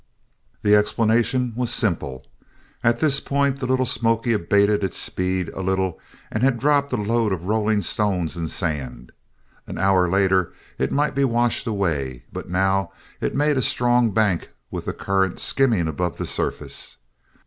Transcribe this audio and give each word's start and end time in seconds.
The 0.63 0.75
explanation 0.75 1.53
was 1.55 1.71
simple. 1.71 2.25
At 2.83 3.01
this 3.01 3.19
point 3.19 3.59
the 3.59 3.67
Little 3.67 3.85
Smoky 3.85 4.33
abated 4.33 4.83
its 4.83 4.97
speed 4.97 5.49
a 5.49 5.61
little 5.61 5.99
and 6.31 6.41
had 6.41 6.57
dropped 6.57 6.91
a 6.91 6.95
load 6.97 7.31
of 7.31 7.43
rolling 7.43 7.83
stones 7.83 8.35
and 8.35 8.49
sand. 8.49 9.11
An 9.67 9.77
hour 9.77 10.09
later 10.09 10.53
it 10.79 10.91
might 10.91 11.13
be 11.13 11.23
washed 11.23 11.67
away, 11.67 12.23
but 12.33 12.49
now 12.49 12.91
it 13.19 13.35
made 13.35 13.57
a 13.57 13.61
strong 13.61 14.09
bank 14.09 14.49
with 14.71 14.85
the 14.85 14.93
current 14.93 15.39
skimming 15.39 15.87
above 15.87 16.17
the 16.17 16.25
surface. 16.25 16.97